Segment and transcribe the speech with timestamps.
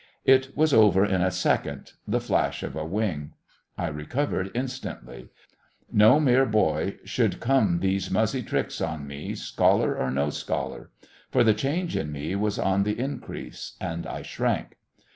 [0.25, 3.33] It was over in a second, the flash of a wing.
[3.77, 5.27] I recovered instantly.
[5.91, 10.89] No mere boy should come these muzzy tricks on me, scholar or no scholar.
[11.29, 14.75] For the change in me was on the increase, and I shrank.